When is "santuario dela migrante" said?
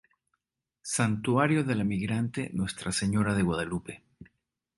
0.97-2.49